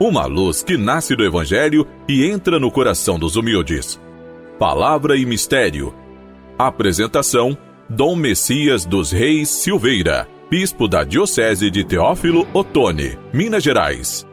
[0.00, 4.00] uma luz que nasce do Evangelho e entra no coração dos humildes.
[4.58, 5.94] Palavra e Mistério.
[6.58, 14.26] Apresentação: Dom Messias dos Reis Silveira, Bispo da Diocese de Teófilo Otoni, Minas Gerais.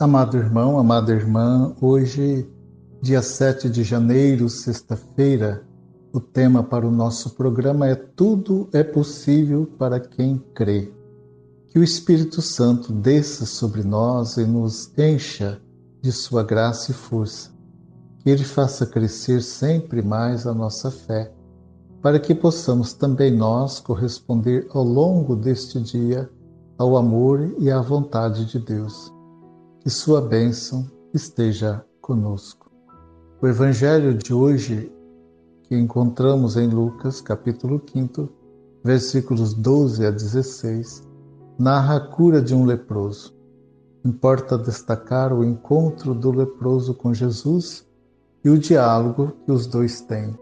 [0.00, 2.48] Amado irmão, amada irmã, hoje,
[3.02, 5.62] dia 7 de janeiro, sexta-feira,
[6.10, 10.90] o tema para o nosso programa é Tudo é possível para quem crê.
[11.72, 15.58] Que o Espírito Santo desça sobre nós e nos encha
[16.02, 17.50] de sua graça e força.
[18.18, 21.32] Que ele faça crescer sempre mais a nossa fé,
[22.02, 26.30] para que possamos também nós corresponder ao longo deste dia
[26.76, 29.10] ao amor e à vontade de Deus.
[29.80, 32.70] Que sua bênção esteja conosco.
[33.40, 34.92] O evangelho de hoje
[35.62, 38.28] que encontramos em Lucas, capítulo 5,
[38.84, 41.10] versículos 12 a 16,
[41.62, 43.32] narra a cura de um leproso.
[44.04, 47.86] Importa destacar o encontro do leproso com Jesus
[48.44, 50.36] e o diálogo que os dois têm,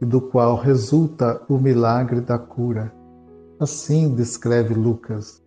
[0.00, 2.94] e do qual resulta o milagre da cura.
[3.58, 5.42] Assim descreve Lucas.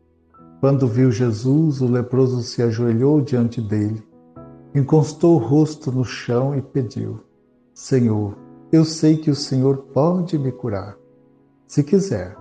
[0.59, 4.05] Quando viu Jesus, o leproso se ajoelhou diante dele,
[4.75, 7.21] encostou o rosto no chão e pediu:
[7.73, 8.37] Senhor,
[8.73, 10.97] eu sei que o Senhor pode me curar.
[11.65, 12.35] Se quiser,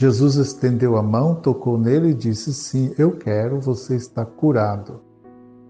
[0.00, 5.00] Jesus estendeu a mão, tocou nele e disse: Sim, eu quero, você está curado.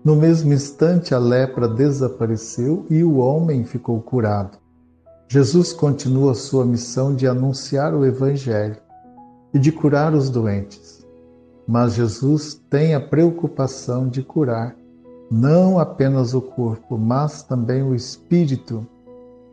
[0.05, 4.59] No mesmo instante, a lepra desapareceu e o homem ficou curado.
[5.29, 8.77] Jesus continua sua missão de anunciar o Evangelho
[9.55, 11.07] e de curar os doentes.
[11.67, 14.77] Mas Jesus tem a preocupação de curar
[15.31, 18.87] não apenas o corpo, mas também o espírito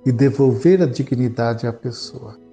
[0.05, 2.44] e devolver a dignidade à pessoa.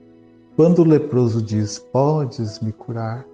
[0.55, 3.25] Quando o leproso diz: Podes me curar,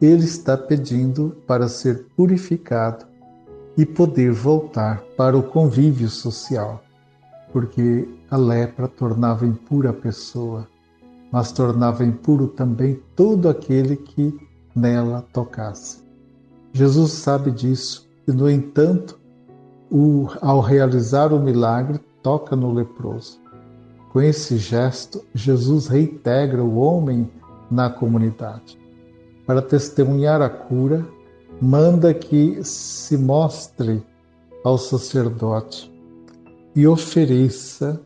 [0.00, 3.06] ele está pedindo para ser purificado
[3.76, 6.82] e poder voltar para o convívio social,
[7.52, 10.66] porque a lepra tornava impura a pessoa,
[11.30, 14.36] mas tornava impuro também todo aquele que
[14.74, 16.02] nela tocasse.
[16.72, 19.18] Jesus sabe disso e, no entanto,
[19.90, 23.39] o, ao realizar o milagre, toca no leproso.
[24.10, 27.30] Com esse gesto, Jesus reintegra o homem
[27.70, 28.76] na comunidade.
[29.46, 31.06] Para testemunhar a cura,
[31.62, 34.04] manda que se mostre
[34.64, 35.90] ao sacerdote
[36.74, 38.00] e ofereça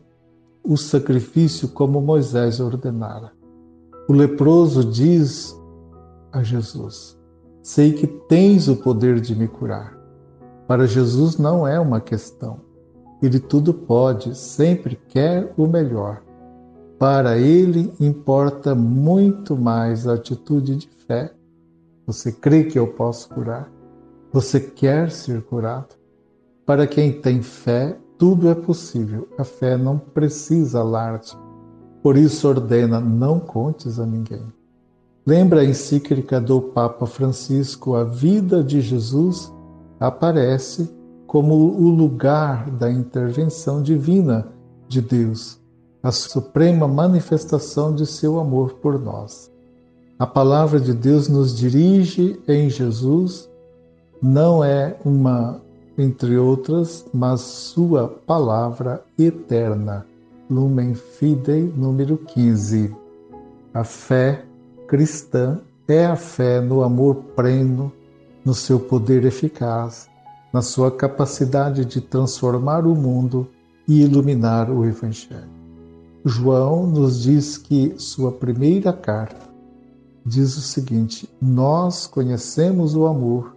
[0.63, 3.31] o sacrifício como Moisés ordenara.
[4.07, 5.55] O leproso diz
[6.31, 7.17] a Jesus:
[7.63, 9.97] Sei que tens o poder de me curar.
[10.67, 12.61] Para Jesus não é uma questão,
[13.25, 16.21] ele tudo pode, sempre quer o melhor.
[16.97, 21.33] Para ele importa muito mais a atitude de fé.
[22.07, 23.69] Você crê que eu posso curar?
[24.31, 25.95] Você quer ser curado?
[26.65, 29.27] Para quem tem fé, tudo é possível.
[29.37, 31.37] A fé não precisa alarde.
[32.01, 34.45] Por isso ordena: não contes a ninguém.
[35.25, 39.51] Lembra a encíclica do Papa Francisco: a vida de Jesus
[39.99, 40.89] aparece
[41.35, 44.47] como o lugar da intervenção divina
[44.87, 45.59] de Deus,
[46.01, 49.51] a suprema manifestação de seu amor por nós.
[50.17, 53.49] A palavra de Deus nos dirige em Jesus,
[54.21, 55.59] não é uma
[55.97, 60.05] entre outras, mas sua palavra eterna.
[60.49, 62.95] Lumen Fidei, número 15.
[63.73, 64.45] A fé
[64.87, 67.91] cristã é a fé no amor pleno,
[68.45, 70.09] no seu poder eficaz,
[70.55, 73.45] na sua capacidade de transformar o mundo
[73.85, 75.49] e iluminar o Evangelho.
[76.23, 79.49] João nos diz que sua primeira carta
[80.25, 83.53] diz o seguinte: Nós conhecemos o amor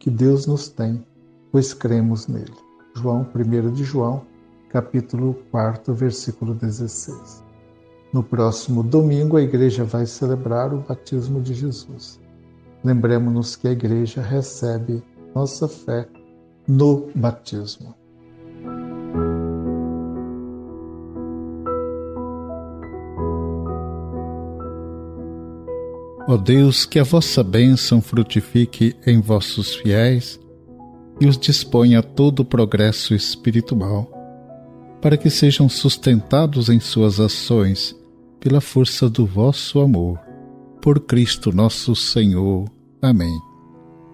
[0.00, 1.06] que Deus nos tem,
[1.52, 2.56] pois cremos nele.
[2.96, 4.22] João 1 de João,
[4.68, 7.40] capítulo 4, versículo 16.
[8.12, 12.18] No próximo domingo, a igreja vai celebrar o batismo de Jesus.
[12.82, 15.04] Lembremos-nos que a igreja recebe
[15.36, 16.08] nossa fé
[16.66, 17.94] no batismo.
[26.28, 30.40] Ó Deus, que a vossa bênção frutifique em vossos fiéis
[31.20, 34.10] e os disponha a todo o progresso espiritual,
[35.00, 37.94] para que sejam sustentados em suas ações
[38.40, 40.18] pela força do vosso amor.
[40.80, 42.68] Por Cristo nosso Senhor.
[43.00, 43.51] Amém.